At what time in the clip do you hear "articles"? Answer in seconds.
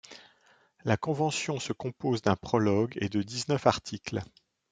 3.67-4.23